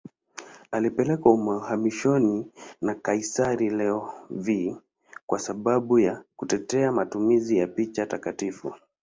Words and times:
Alipelekwa 0.71 1.33
uhamishoni 1.33 2.45
na 2.81 2.95
kaisari 2.95 3.69
Leo 3.69 4.13
V 4.29 4.77
kwa 5.25 5.39
sababu 5.39 5.99
ya 5.99 6.23
kutetea 6.35 6.91
matumizi 6.91 7.57
ya 7.57 7.67
picha 7.67 8.05
takatifu. 8.05 8.75